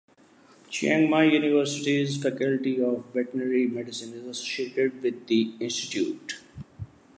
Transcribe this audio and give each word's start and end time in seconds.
Chiang 0.71 1.11
Mai 1.11 1.25
University's 1.25 2.17
Faculty 2.17 2.81
of 2.81 3.05
Veterinary 3.13 3.67
Medicine 3.67 4.15
is 4.15 4.25
associated 4.25 4.99
with 5.03 5.27
the 5.27 5.53
institute. 5.59 6.39